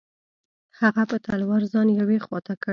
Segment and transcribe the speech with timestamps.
[0.79, 2.69] هغه په تلوار ځان یوې خوا ته کړ.